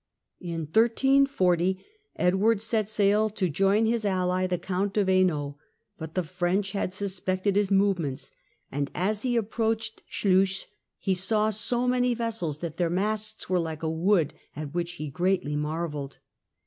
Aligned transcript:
In 0.39 0.61
1340 0.61 1.85
Edward 2.15 2.59
set 2.59 2.89
sail 2.89 3.29
to 3.29 3.47
join 3.49 3.85
his 3.85 4.03
ally 4.03 4.47
the 4.47 4.57
Count 4.57 4.97
of 4.97 5.07
Hainault, 5.07 5.59
but 5.99 6.15
the 6.15 6.23
French 6.23 6.71
had 6.71 6.91
suspected 6.91 7.55
his 7.55 7.69
movements 7.69 8.31
and 8.71 8.89
as 8.95 9.21
he 9.21 9.35
approached 9.35 10.01
Sluys 10.09 10.65
he 10.97 11.13
saw 11.13 11.51
"so 11.51 11.87
many 11.87 12.15
vessels 12.15 12.57
that 12.61 12.77
their 12.77 12.89
masts 12.89 13.47
were 13.47 13.59
like 13.59 13.83
a 13.83 13.91
wood, 13.91 14.33
at 14.55 14.73
which 14.73 14.93
he 14.93 15.07
greatly 15.11 15.55
marvelled 15.55 16.17